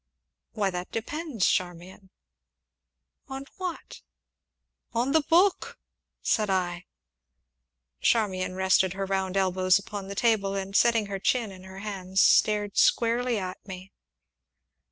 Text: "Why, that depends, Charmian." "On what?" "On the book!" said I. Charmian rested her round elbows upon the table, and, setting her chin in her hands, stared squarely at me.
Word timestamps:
"Why, 0.53 0.71
that 0.71 0.89
depends, 0.91 1.45
Charmian." 1.45 2.09
"On 3.27 3.45
what?" 3.57 4.01
"On 4.93 5.11
the 5.11 5.21
book!" 5.21 5.77
said 6.23 6.49
I. 6.49 6.87
Charmian 8.01 8.55
rested 8.55 8.93
her 8.93 9.05
round 9.05 9.37
elbows 9.37 9.77
upon 9.77 10.07
the 10.07 10.15
table, 10.15 10.55
and, 10.55 10.75
setting 10.75 11.05
her 11.05 11.19
chin 11.19 11.51
in 11.51 11.65
her 11.65 11.81
hands, 11.81 12.19
stared 12.23 12.77
squarely 12.79 13.37
at 13.37 13.59
me. 13.67 13.91